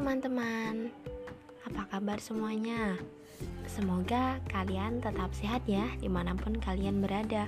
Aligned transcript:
teman-teman, 0.00 0.88
apa 1.68 1.84
kabar 1.92 2.16
semuanya? 2.24 2.96
Semoga 3.68 4.40
kalian 4.48 4.96
tetap 5.04 5.28
sehat 5.36 5.60
ya 5.68 5.92
di 6.00 6.08
mana 6.08 6.32
pun 6.32 6.56
kalian 6.56 7.04
berada. 7.04 7.44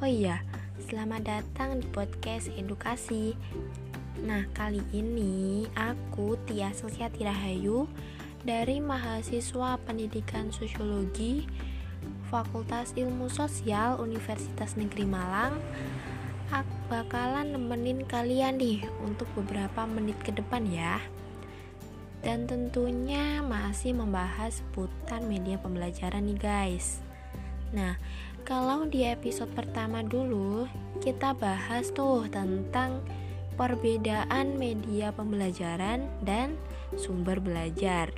Oh 0.00 0.08
iya, 0.08 0.40
selamat 0.88 1.20
datang 1.28 1.76
di 1.76 1.84
podcast 1.92 2.48
edukasi. 2.56 3.36
Nah 4.24 4.48
kali 4.56 4.80
ini 4.96 5.68
aku 5.76 6.40
Tia 6.48 6.72
Susiati 6.72 7.28
Rahayu 7.28 7.84
Dari 8.40 8.80
mahasiswa 8.80 9.76
pendidikan 9.84 10.48
sosiologi 10.48 11.44
Fakultas 12.32 12.96
Ilmu 12.96 13.28
Sosial 13.28 14.00
Universitas 14.00 14.80
Negeri 14.80 15.04
Malang. 15.04 15.60
Aku 16.56 16.72
bakalan 16.88 17.52
nemenin 17.52 18.08
kalian 18.08 18.56
nih 18.56 18.88
untuk 19.04 19.28
beberapa 19.36 19.84
menit 19.84 20.16
ke 20.24 20.32
depan 20.32 20.64
ya 20.64 21.19
dan 22.20 22.44
tentunya 22.44 23.40
masih 23.40 23.96
membahas 23.96 24.60
seputar 24.60 25.24
media 25.24 25.56
pembelajaran 25.56 26.24
nih 26.28 26.38
guys. 26.38 27.00
Nah, 27.72 27.96
kalau 28.44 28.88
di 28.88 29.06
episode 29.06 29.52
pertama 29.52 30.04
dulu 30.04 30.66
kita 31.00 31.32
bahas 31.36 31.88
tuh 31.94 32.26
tentang 32.28 33.00
perbedaan 33.54 34.56
media 34.56 35.12
pembelajaran 35.12 36.08
dan 36.24 36.56
sumber 36.96 37.38
belajar. 37.38 38.08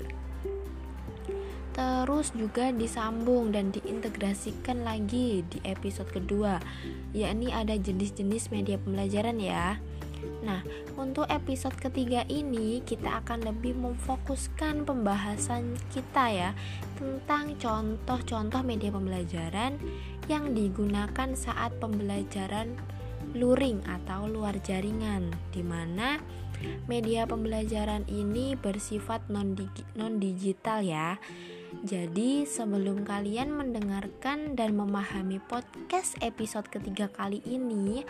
Terus 1.73 2.37
juga 2.37 2.69
disambung 2.69 3.48
dan 3.48 3.73
diintegrasikan 3.73 4.84
lagi 4.84 5.41
di 5.48 5.59
episode 5.65 6.12
kedua, 6.12 6.60
yakni 7.16 7.48
ada 7.48 7.73
jenis-jenis 7.80 8.52
media 8.52 8.77
pembelajaran 8.77 9.41
ya. 9.41 9.80
Nah, 10.43 10.63
untuk 10.99 11.27
episode 11.30 11.74
ketiga 11.79 12.27
ini 12.27 12.83
kita 12.83 13.23
akan 13.23 13.46
lebih 13.46 13.74
memfokuskan 13.79 14.87
pembahasan 14.87 15.74
kita 15.95 16.24
ya 16.30 16.51
tentang 16.99 17.55
contoh-contoh 17.59 18.63
media 18.66 18.91
pembelajaran 18.91 19.79
yang 20.30 20.55
digunakan 20.55 21.35
saat 21.35 21.74
pembelajaran 21.83 22.74
luring 23.33 23.80
atau 23.88 24.29
luar 24.29 24.59
jaringan 24.61 25.33
di 25.51 25.65
mana 25.65 26.21
media 26.87 27.27
pembelajaran 27.27 28.07
ini 28.07 28.55
bersifat 28.55 29.27
non-digital 29.30 30.79
ya. 30.85 31.18
Jadi 31.80 32.45
sebelum 32.45 33.09
kalian 33.09 33.56
mendengarkan 33.56 34.52
dan 34.52 34.76
memahami 34.76 35.40
podcast 35.48 36.20
episode 36.20 36.68
ketiga 36.68 37.09
kali 37.09 37.40
ini, 37.48 38.04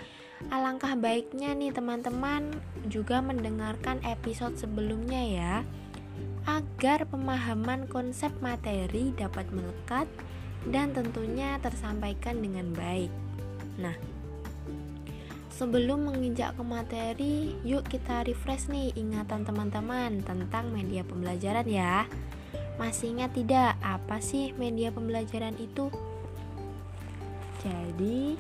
alangkah 0.51 0.99
baiknya 0.99 1.55
nih 1.55 1.71
teman-teman 1.71 2.51
juga 2.91 3.23
mendengarkan 3.23 4.03
episode 4.03 4.59
sebelumnya 4.59 5.23
ya, 5.23 5.55
agar 6.51 7.07
pemahaman 7.07 7.87
konsep 7.87 8.35
materi 8.43 9.15
dapat 9.15 9.47
melekat 9.55 10.11
dan 10.67 10.91
tentunya 10.91 11.55
tersampaikan 11.63 12.43
dengan 12.43 12.75
baik. 12.75 13.15
Nah, 13.79 13.95
Sebelum 15.53 16.09
menginjak 16.09 16.57
ke 16.57 16.65
materi, 16.65 17.55
yuk 17.63 17.85
kita 17.85 18.25
refresh 18.25 18.73
nih 18.73 18.89
ingatan 18.99 19.45
teman-teman 19.45 20.25
tentang 20.25 20.73
media 20.73 21.05
pembelajaran 21.05 21.69
ya. 21.69 22.09
Masih 22.81 23.13
ingat 23.17 23.37
tidak 23.37 23.77
apa 23.85 24.19
sih 24.21 24.57
media 24.57 24.89
pembelajaran 24.93 25.57
itu? 25.61 25.93
Jadi, 27.63 28.35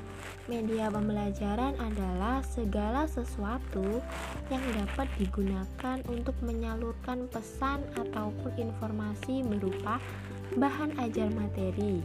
media 0.51 0.91
pembelajaran 0.91 1.79
adalah 1.79 2.43
segala 2.43 3.07
sesuatu 3.07 4.03
yang 4.51 4.65
dapat 4.75 5.07
digunakan 5.21 6.03
untuk 6.11 6.35
menyalurkan 6.43 7.31
pesan 7.31 7.87
ataupun 7.95 8.51
informasi 8.59 9.47
berupa 9.47 10.03
bahan 10.59 10.99
ajar 10.99 11.31
materi 11.31 12.03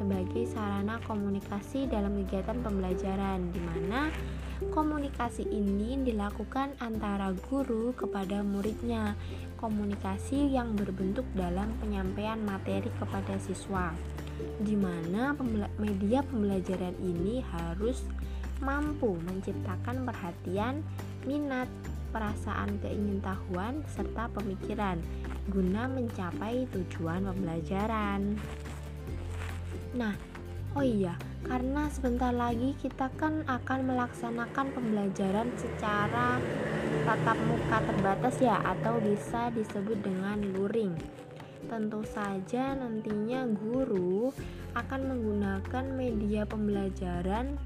sebagai 0.00 0.48
sarana 0.48 0.96
komunikasi 1.04 1.84
dalam 1.84 2.16
kegiatan 2.24 2.56
pembelajaran 2.64 3.52
di 3.52 3.60
mana 3.60 4.08
komunikasi 4.72 5.44
ini 5.44 6.00
dilakukan 6.04 6.72
antara 6.80 7.36
guru 7.48 7.92
kepada 7.92 8.40
muridnya 8.40 9.12
komunikasi 9.60 10.56
yang 10.56 10.72
berbentuk 10.72 11.28
dalam 11.36 11.76
penyampaian 11.78 12.40
materi 12.40 12.88
kepada 12.96 13.36
siswa, 13.36 13.92
di 14.58 14.72
mana 14.72 15.36
media 15.76 16.24
pembelajaran 16.24 16.96
ini 17.04 17.44
harus 17.44 18.02
mampu 18.64 19.20
menciptakan 19.28 20.08
perhatian, 20.08 20.80
minat, 21.28 21.68
perasaan 22.10 22.80
keingintahuan, 22.82 23.84
serta 23.92 24.32
pemikiran 24.32 24.98
guna 25.52 25.86
mencapai 25.86 26.66
tujuan 26.72 27.28
pembelajaran. 27.28 28.40
Nah, 29.94 30.14
oh 30.74 30.84
iya, 30.84 31.14
karena 31.46 31.88
sebentar 31.88 32.32
lagi 32.32 32.76
kita 32.76 33.08
kan 33.16 33.40
akan 33.48 33.88
melaksanakan 33.88 34.66
pembelajaran 34.76 35.48
secara 35.56 36.36
tatap 37.08 37.38
muka 37.48 37.78
terbatas 37.88 38.36
ya 38.44 38.60
atau 38.60 39.00
bisa 39.00 39.48
disebut 39.54 40.04
dengan 40.04 40.36
luring. 40.52 40.92
Tentu 41.68 42.04
saja 42.04 42.76
nantinya 42.76 43.46
guru 43.46 44.34
akan 44.76 45.00
menggunakan 45.06 45.84
media 45.96 46.44
pembelajaran 46.44 47.56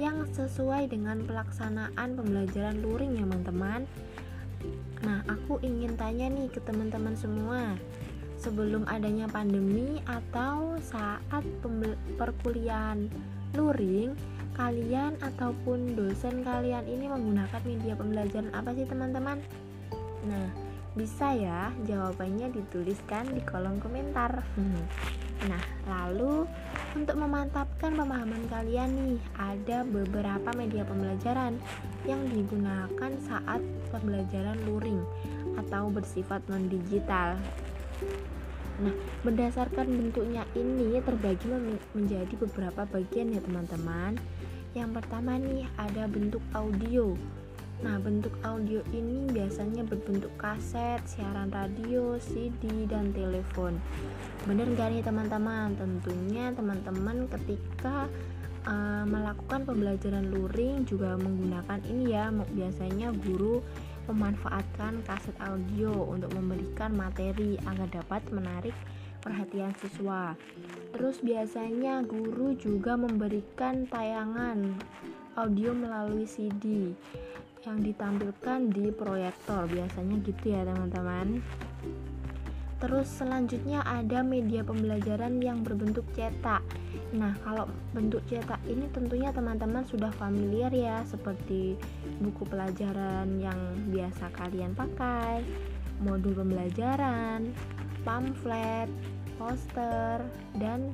yang 0.00 0.24
sesuai 0.32 0.88
dengan 0.88 1.20
pelaksanaan 1.28 2.16
pembelajaran 2.16 2.80
luring 2.80 3.20
ya 3.20 3.24
teman-teman. 3.28 3.80
Nah, 5.02 5.20
aku 5.26 5.58
ingin 5.60 5.98
tanya 5.98 6.30
nih 6.30 6.48
ke 6.48 6.62
teman-teman 6.62 7.18
semua 7.18 7.74
sebelum 8.42 8.82
adanya 8.90 9.30
pandemi 9.30 10.02
atau 10.02 10.74
saat 10.82 11.46
perkuliahan 12.18 13.06
luring 13.54 14.18
kalian 14.58 15.14
ataupun 15.22 15.94
dosen 15.94 16.42
kalian 16.42 16.84
ini 16.90 17.06
menggunakan 17.06 17.62
media 17.62 17.94
pembelajaran 17.94 18.50
apa 18.50 18.74
sih 18.74 18.84
teman-teman? 18.84 19.38
Nah, 20.26 20.50
bisa 20.92 21.32
ya 21.32 21.72
jawabannya 21.88 22.52
dituliskan 22.52 23.30
di 23.32 23.40
kolom 23.46 23.80
komentar. 23.80 24.44
Nah, 25.42 25.62
lalu 25.88 26.44
untuk 26.92 27.16
memantapkan 27.16 27.96
pemahaman 27.96 28.44
kalian 28.52 28.92
nih, 28.92 29.18
ada 29.40 29.82
beberapa 29.88 30.52
media 30.52 30.84
pembelajaran 30.84 31.56
yang 32.04 32.20
digunakan 32.28 33.12
saat 33.24 33.64
pembelajaran 33.88 34.58
luring 34.68 35.00
atau 35.56 35.88
bersifat 35.88 36.44
non-digital. 36.46 37.40
Nah, 38.82 38.94
berdasarkan 39.22 39.86
bentuknya 39.86 40.42
ini 40.58 40.98
terbagi 40.98 41.46
menjadi 41.94 42.34
beberapa 42.34 42.82
bagian 42.90 43.30
ya 43.30 43.40
teman-teman. 43.40 44.18
Yang 44.74 44.90
pertama 44.98 45.38
nih 45.38 45.70
ada 45.78 46.10
bentuk 46.10 46.42
audio. 46.50 47.14
Nah, 47.82 47.98
bentuk 47.98 48.34
audio 48.46 48.78
ini 48.94 49.26
biasanya 49.30 49.82
berbentuk 49.82 50.30
kaset, 50.38 51.02
siaran 51.06 51.50
radio, 51.50 52.14
CD, 52.18 52.86
dan 52.86 53.10
telepon. 53.10 53.78
Bener 54.46 54.70
gak 54.78 54.94
nih 54.94 55.02
teman-teman? 55.02 55.74
Tentunya 55.74 56.54
teman-teman 56.54 57.26
ketika 57.26 58.06
uh, 58.70 59.04
melakukan 59.06 59.66
pembelajaran 59.66 60.30
luring 60.30 60.86
juga 60.86 61.18
menggunakan 61.18 61.82
ini 61.86 62.14
ya. 62.14 62.30
Biasanya 62.30 63.10
guru 63.18 63.62
memanfaatkan 64.10 65.04
kaset 65.06 65.36
audio 65.42 65.92
untuk 66.10 66.32
memberikan 66.34 66.94
materi 66.94 67.58
agar 67.66 67.88
dapat 67.90 68.22
menarik 68.34 68.74
perhatian 69.22 69.70
siswa. 69.78 70.34
Terus 70.92 71.22
biasanya 71.22 72.02
guru 72.02 72.58
juga 72.58 72.98
memberikan 72.98 73.86
tayangan 73.86 74.74
audio 75.38 75.72
melalui 75.72 76.26
CD 76.26 76.92
yang 77.62 77.78
ditampilkan 77.78 78.74
di 78.74 78.90
proyektor. 78.90 79.70
Biasanya 79.70 80.18
gitu 80.26 80.44
ya, 80.50 80.66
teman-teman. 80.66 81.38
Terus 82.82 83.06
selanjutnya 83.06 83.86
ada 83.86 84.26
media 84.26 84.66
pembelajaran 84.66 85.38
yang 85.38 85.62
berbentuk 85.62 86.02
cetak. 86.18 86.66
Nah, 87.14 87.30
kalau 87.46 87.70
bentuk 87.94 88.26
cetak 88.26 88.58
ini 88.66 88.90
tentunya 88.90 89.30
teman-teman 89.30 89.86
sudah 89.86 90.10
familiar 90.18 90.74
ya, 90.74 90.98
seperti 91.06 91.78
buku 92.18 92.42
pelajaran 92.50 93.38
yang 93.38 93.54
biasa 93.86 94.34
kalian 94.34 94.74
pakai, 94.74 95.46
modul 96.02 96.34
pembelajaran, 96.34 97.54
pamflet, 98.02 98.90
poster, 99.38 100.18
dan 100.58 100.90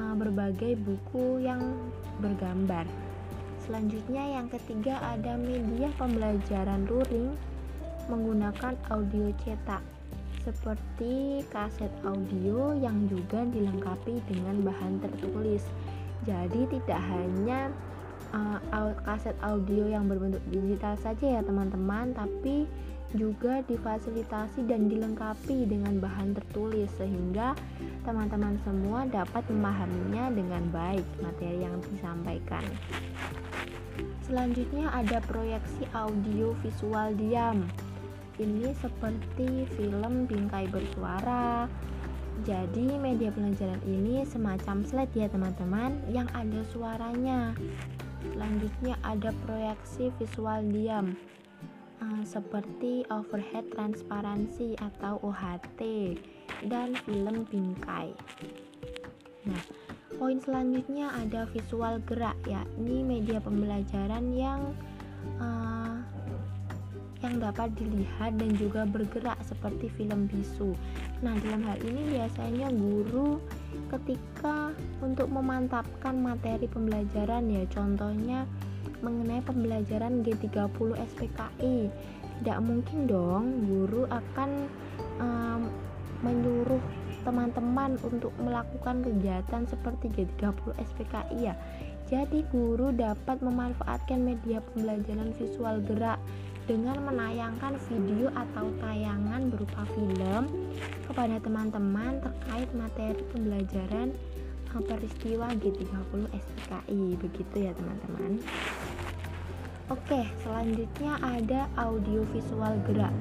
uh, 0.00 0.16
berbagai 0.16 0.80
buku 0.80 1.44
yang 1.44 1.76
bergambar. 2.24 2.88
Selanjutnya 3.60 4.40
yang 4.40 4.48
ketiga 4.48 4.96
ada 5.04 5.36
media 5.36 5.92
pembelajaran 6.00 6.88
luring 6.88 7.36
menggunakan 8.08 8.80
audio 8.88 9.28
cetak 9.44 9.91
seperti 10.42 11.46
kaset 11.54 11.90
audio 12.02 12.74
yang 12.74 13.06
juga 13.06 13.46
dilengkapi 13.46 14.18
dengan 14.26 14.66
bahan 14.66 14.98
tertulis. 14.98 15.62
Jadi 16.22 16.66
tidak 16.70 17.00
hanya 17.02 17.70
uh, 18.34 18.92
kaset 19.06 19.34
audio 19.42 19.86
yang 19.86 20.06
berbentuk 20.10 20.42
digital 20.50 20.94
saja 20.98 21.38
ya 21.38 21.42
teman-teman 21.42 22.14
tapi 22.14 22.66
juga 23.12 23.60
difasilitasi 23.68 24.64
dan 24.64 24.88
dilengkapi 24.88 25.68
dengan 25.68 26.00
bahan 26.00 26.32
tertulis 26.32 26.88
sehingga 26.96 27.52
teman-teman 28.08 28.56
semua 28.64 29.04
dapat 29.04 29.44
memahaminya 29.52 30.32
dengan 30.32 30.64
baik 30.72 31.04
materi 31.20 31.60
yang 31.60 31.76
disampaikan. 31.92 32.64
Selanjutnya 34.24 34.88
ada 34.96 35.20
proyeksi 35.28 35.84
audio 35.92 36.56
visual 36.64 37.12
diam. 37.20 37.68
Ini 38.42 38.74
seperti 38.74 39.70
film 39.78 40.26
bingkai 40.26 40.66
bersuara. 40.66 41.70
Jadi 42.42 42.98
media 42.98 43.30
pelajaran 43.30 43.78
ini 43.86 44.26
semacam 44.26 44.82
slide 44.82 45.14
ya 45.14 45.30
teman-teman 45.30 45.94
yang 46.10 46.26
ada 46.34 46.58
suaranya. 46.74 47.54
Selanjutnya 48.34 48.98
ada 49.06 49.30
proyeksi 49.46 50.10
visual 50.18 50.58
diam 50.74 51.14
uh, 52.02 52.22
seperti 52.26 53.06
overhead 53.14 53.70
transparansi 53.70 54.74
atau 54.82 55.22
OHT 55.22 55.80
dan 56.66 56.98
film 57.06 57.46
bingkai. 57.46 58.10
Nah, 59.46 59.62
poin 60.18 60.42
selanjutnya 60.42 61.14
ada 61.14 61.46
visual 61.50 62.02
gerak 62.10 62.38
yakni 62.50 63.06
media 63.06 63.38
pembelajaran 63.38 64.34
yang 64.34 64.74
uh, 65.38 65.81
yang 67.22 67.38
dapat 67.38 67.70
dilihat 67.78 68.34
dan 68.34 68.50
juga 68.58 68.82
bergerak 68.82 69.38
seperti 69.46 69.88
film 69.94 70.26
bisu. 70.26 70.74
Nah, 71.22 71.38
dalam 71.38 71.62
hal 71.62 71.78
ini 71.86 72.18
biasanya 72.18 72.68
guru 72.74 73.38
ketika 73.94 74.74
untuk 74.98 75.30
memantapkan 75.30 76.18
materi 76.18 76.66
pembelajaran 76.66 77.46
ya, 77.46 77.62
contohnya 77.70 78.44
mengenai 79.02 79.42
pembelajaran 79.42 80.26
G30 80.26 80.98
SPKI. 81.14 81.90
Tidak 82.42 82.58
mungkin 82.58 83.06
dong 83.06 83.70
guru 83.70 84.02
akan 84.10 84.50
um, 85.22 85.70
menyuruh 86.26 86.82
teman-teman 87.22 87.94
untuk 88.02 88.34
melakukan 88.42 89.02
kegiatan 89.06 89.62
seperti 89.70 90.10
G30 90.10 90.74
SPKI 90.74 91.38
ya. 91.38 91.54
Jadi 92.10 92.42
guru 92.50 92.90
dapat 92.92 93.40
memanfaatkan 93.40 94.20
media 94.20 94.58
pembelajaran 94.60 95.30
visual 95.38 95.80
gerak 95.86 96.18
dengan 96.66 97.02
menayangkan 97.02 97.74
video 97.90 98.30
atau 98.34 98.70
tayangan 98.78 99.50
berupa 99.50 99.82
film 99.92 100.44
kepada 101.10 101.36
teman-teman 101.42 102.22
terkait 102.22 102.70
materi 102.74 103.22
pembelajaran 103.34 104.14
peristiwa 104.72 105.52
G30 105.60 106.32
SPKI 106.32 107.02
begitu 107.20 107.56
ya 107.60 107.72
teman-teman 107.76 108.40
Oke, 109.92 110.24
selanjutnya 110.40 111.20
ada 111.20 111.68
audio 111.76 112.24
visual 112.32 112.80
gerak. 112.88 113.12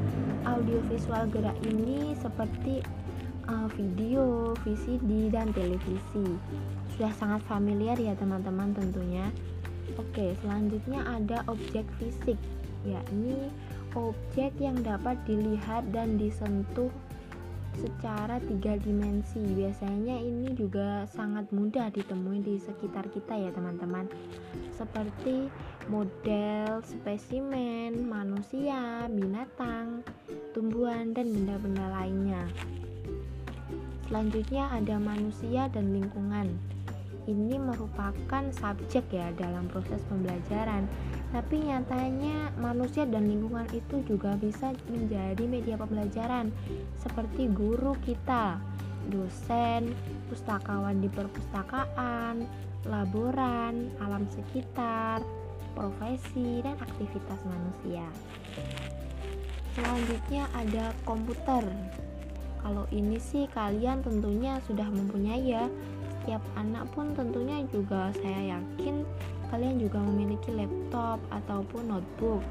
Audio 0.47 0.79
visual 0.87 1.27
gerak 1.27 1.57
ini 1.67 2.15
seperti 2.15 2.79
uh, 3.51 3.67
video, 3.75 4.55
VCD, 4.63 5.35
dan 5.35 5.51
televisi. 5.51 6.39
Sudah 6.95 7.11
sangat 7.19 7.43
familiar 7.43 7.99
ya 7.99 8.15
teman-teman 8.15 8.71
tentunya. 8.71 9.27
Oke, 9.99 10.31
selanjutnya 10.39 11.03
ada 11.03 11.43
objek 11.51 11.83
fisik, 11.99 12.39
yakni 12.85 13.51
objek 13.93 14.55
yang 14.57 14.79
dapat 14.81 15.19
dilihat 15.27 15.83
dan 15.91 16.15
disentuh 16.15 16.89
secara 17.77 18.39
tiga 18.43 18.75
dimensi. 18.79 19.39
Biasanya 19.39 20.19
ini 20.19 20.51
juga 20.55 21.07
sangat 21.07 21.47
mudah 21.55 21.91
ditemui 21.91 22.43
di 22.43 22.59
sekitar 22.59 23.07
kita 23.11 23.35
ya 23.35 23.51
teman-teman. 23.55 24.07
Seperti 24.75 25.47
model 25.87 26.81
spesimen 26.83 28.07
manusia 28.07 29.07
binatang 29.07 30.03
tumbuhan 30.51 31.15
dan 31.15 31.31
benda-benda 31.31 31.85
lainnya. 31.91 32.43
Selanjutnya 34.11 34.67
ada 34.75 34.99
manusia 34.99 35.71
dan 35.71 35.95
lingkungan 35.95 36.51
ini 37.31 37.55
merupakan 37.55 38.43
subjek 38.51 39.07
ya 39.15 39.31
dalam 39.39 39.71
proses 39.71 40.03
pembelajaran 40.11 40.83
tapi 41.31 41.63
nyatanya 41.63 42.51
manusia 42.59 43.07
dan 43.07 43.31
lingkungan 43.31 43.63
itu 43.71 44.03
juga 44.03 44.35
bisa 44.35 44.75
menjadi 44.91 45.47
media 45.47 45.79
pembelajaran 45.79 46.51
seperti 46.99 47.47
guru 47.47 47.95
kita, 48.03 48.59
dosen, 49.07 49.95
pustakawan 50.27 50.99
di 50.99 51.07
perpustakaan, 51.07 52.43
laboran, 52.83 53.95
alam 54.03 54.27
sekitar, 54.27 55.23
profesi, 55.71 56.59
dan 56.59 56.75
aktivitas 56.83 57.39
manusia. 57.47 58.05
Selanjutnya 59.71 60.51
ada 60.51 60.91
komputer. 61.07 61.63
Kalau 62.61 62.85
ini 62.91 63.17
sih 63.17 63.47
kalian 63.55 64.03
tentunya 64.03 64.59
sudah 64.67 64.85
mempunyai 64.85 65.47
ya. 65.47 65.65
Setiap 66.21 66.43
anak 66.53 66.85
pun 66.93 67.17
tentunya 67.17 67.65
juga 67.73 68.13
saya 68.21 68.61
yakin 68.61 69.01
kalian 69.49 69.81
juga 69.81 69.97
memiliki 70.05 70.53
laptop 70.53 71.17
ataupun 71.33 71.89
notebook 71.89 72.45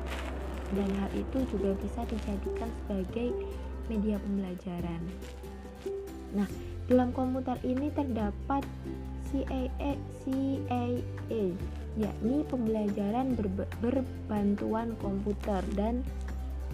dan 0.74 0.90
hal 0.98 1.10
itu 1.14 1.38
juga 1.54 1.78
bisa 1.78 2.02
dijadikan 2.10 2.66
sebagai 2.82 3.30
media 3.86 4.18
pembelajaran. 4.18 5.02
Nah, 6.34 6.50
dalam 6.90 7.14
komputer 7.14 7.58
ini 7.62 7.94
terdapat 7.94 8.66
CAA, 9.30 9.94
CAA 10.22 11.42
yakni 11.94 12.42
pembelajaran 12.46 13.38
ber, 13.38 13.66
berbantuan 13.82 14.94
komputer 14.98 15.62
dan 15.78 16.02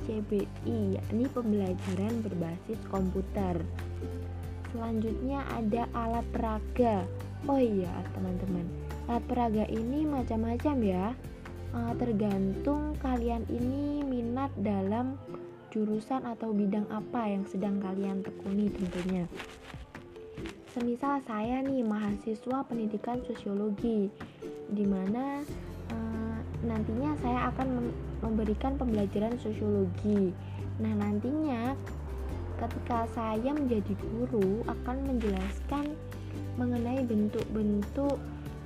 CBI 0.05 1.01
yakni 1.01 1.25
pembelajaran 1.33 2.15
berbasis 2.25 2.81
komputer. 2.89 3.61
Selanjutnya 4.77 5.41
ada 5.57 5.89
alat 5.97 6.27
peraga. 6.37 7.09
Oh 7.49 7.57
iya, 7.57 7.89
teman-teman. 8.13 8.69
Alat 9.09 9.25
peraga 9.25 9.65
ini 9.73 10.05
macam-macam 10.05 10.77
ya. 10.85 11.17
Uh, 11.73 11.97
tergantung 11.97 12.93
kalian 13.01 13.49
ini 13.49 14.05
minat 14.05 14.53
dalam 14.61 15.17
jurusan 15.73 16.29
atau 16.29 16.53
bidang 16.53 16.85
apa 16.93 17.25
yang 17.25 17.49
sedang 17.49 17.81
kalian 17.81 18.21
tekuni 18.21 18.69
tentunya. 18.69 19.25
Semisal 20.77 21.25
saya 21.25 21.65
nih 21.65 21.81
mahasiswa 21.81 22.61
pendidikan 22.69 23.25
sosiologi 23.25 24.13
di 24.69 24.85
mana 24.85 25.41
uh, 25.89 26.39
nantinya 26.69 27.17
saya 27.25 27.49
akan 27.49 27.97
memberikan 28.21 28.77
pembelajaran 28.77 29.41
sosiologi. 29.41 30.37
Nah 30.85 30.93
nantinya 31.01 31.73
ketika 32.57 33.09
saya 33.13 33.51
menjadi 33.53 33.93
guru 34.01 34.65
akan 34.65 34.97
menjelaskan 35.09 35.93
mengenai 36.57 37.05
bentuk-bentuk 37.05 38.17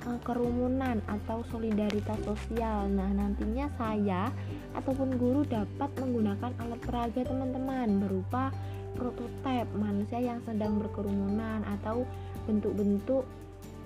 Eh, 0.01 0.21
kerumunan 0.25 0.97
atau 1.05 1.45
solidaritas 1.53 2.17
sosial. 2.25 2.89
Nah, 2.89 3.13
nantinya 3.13 3.69
saya 3.77 4.33
ataupun 4.73 5.21
guru 5.21 5.45
dapat 5.45 5.93
menggunakan 6.01 6.57
alat 6.57 6.81
peraga 6.81 7.21
teman-teman 7.21 8.01
berupa 8.01 8.49
prototipe 8.97 9.69
manusia 9.77 10.25
yang 10.25 10.41
sedang 10.49 10.81
berkerumunan 10.81 11.61
atau 11.79 12.09
bentuk-bentuk 12.49 13.29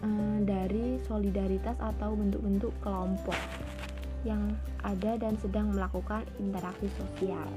e, 0.00 0.08
dari 0.46 1.02
solidaritas 1.02 1.76
atau 1.82 2.14
bentuk-bentuk 2.14 2.70
kelompok 2.78 3.36
yang 4.22 4.54
ada 4.86 5.18
dan 5.18 5.34
sedang 5.42 5.74
melakukan 5.74 6.22
interaksi 6.38 6.88
sosial. 6.94 7.50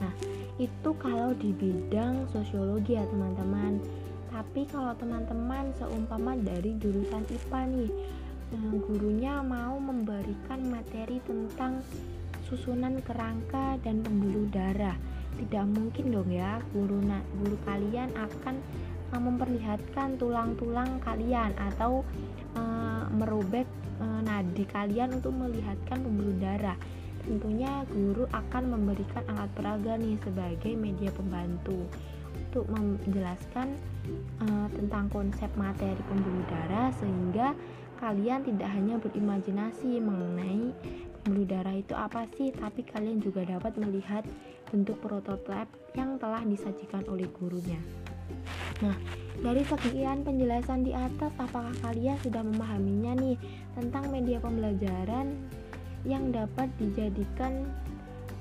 Nah, 0.00 0.12
itu 0.58 0.90
kalau 1.02 1.34
di 1.34 1.50
bidang 1.50 2.30
sosiologi 2.30 2.94
ya, 2.94 3.04
teman-teman. 3.10 3.82
Tapi 4.30 4.66
kalau 4.70 4.94
teman-teman 4.98 5.70
seumpama 5.78 6.34
dari 6.38 6.74
jurusan 6.78 7.22
IPA 7.26 7.60
nih 7.70 7.90
eh, 8.54 8.74
gurunya 8.82 9.42
mau 9.42 9.78
memberikan 9.78 10.58
materi 10.70 11.22
tentang 11.22 11.82
susunan 12.46 12.98
kerangka 13.02 13.78
dan 13.82 14.02
pembuluh 14.02 14.46
darah. 14.50 14.98
Tidak 15.34 15.66
mungkin 15.66 16.14
dong 16.14 16.30
ya 16.30 16.62
guru 16.70 17.02
guru 17.42 17.56
kalian 17.66 18.14
akan 18.14 18.54
uh, 19.10 19.18
memperlihatkan 19.18 20.14
tulang-tulang 20.18 21.02
kalian 21.02 21.50
atau 21.58 22.06
uh, 22.54 23.10
merobek 23.10 23.66
uh, 23.98 24.20
nadi 24.22 24.62
kalian 24.70 25.18
untuk 25.18 25.34
melihatkan 25.34 25.98
pembuluh 26.06 26.38
darah 26.38 26.78
tentunya 27.24 27.82
guru 27.88 28.28
akan 28.30 28.64
memberikan 28.76 29.24
alat 29.32 29.50
peraga 29.56 29.96
nih 29.96 30.20
sebagai 30.20 30.72
media 30.76 31.10
pembantu 31.10 31.88
untuk 32.54 32.70
menjelaskan 32.70 33.74
uh, 34.44 34.68
tentang 34.70 35.10
konsep 35.10 35.50
materi 35.58 35.98
pembuluh 36.06 36.44
darah 36.46 36.94
sehingga 37.00 37.56
kalian 37.98 38.46
tidak 38.46 38.70
hanya 38.70 38.94
berimajinasi 39.00 39.98
mengenai 39.98 40.70
pembuluh 41.24 41.48
darah 41.48 41.74
itu 41.74 41.96
apa 41.96 42.28
sih 42.36 42.52
tapi 42.52 42.84
kalian 42.84 43.18
juga 43.18 43.48
dapat 43.48 43.74
melihat 43.80 44.22
bentuk 44.68 45.00
prototipe 45.00 45.72
yang 45.96 46.20
telah 46.20 46.42
disajikan 46.44 47.02
oleh 47.10 47.26
gurunya. 47.32 47.80
Nah 48.82 48.94
dari 49.40 49.66
sekian 49.66 50.22
penjelasan 50.22 50.86
di 50.86 50.92
atas 50.94 51.34
apakah 51.40 51.74
kalian 51.82 52.18
sudah 52.22 52.42
memahaminya 52.44 53.18
nih 53.18 53.36
tentang 53.74 54.14
media 54.14 54.38
pembelajaran 54.38 55.34
yang 56.04 56.30
dapat 56.30 56.68
dijadikan 56.76 57.68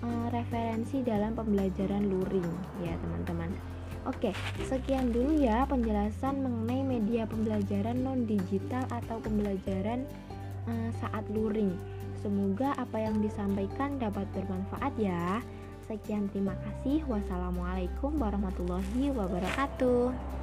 uh, 0.03 0.27
referensi 0.31 0.99
dalam 1.01 1.33
pembelajaran 1.33 2.03
luring 2.11 2.51
ya 2.83 2.93
teman-teman. 2.99 3.51
Oke, 4.03 4.35
sekian 4.67 5.15
dulu 5.15 5.39
ya 5.39 5.63
penjelasan 5.63 6.43
mengenai 6.43 6.83
media 6.83 7.23
pembelajaran 7.23 8.03
non 8.03 8.27
digital 8.27 8.83
atau 8.91 9.15
pembelajaran 9.23 10.03
uh, 10.67 10.89
saat 10.99 11.23
luring. 11.31 11.71
Semoga 12.19 12.75
apa 12.75 12.99
yang 12.99 13.23
disampaikan 13.23 13.95
dapat 13.99 14.27
bermanfaat 14.35 14.91
ya. 14.99 15.39
Sekian 15.87 16.31
terima 16.31 16.55
kasih. 16.63 17.03
Wassalamualaikum 17.07 18.15
warahmatullahi 18.19 19.11
wabarakatuh. 19.11 20.42